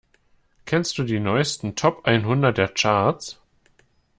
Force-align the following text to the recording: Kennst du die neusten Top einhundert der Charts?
Kennst 0.65 0.97
du 0.97 1.03
die 1.03 1.19
neusten 1.19 1.75
Top 1.75 2.05
einhundert 2.05 2.57
der 2.57 2.69
Charts? 2.69 3.39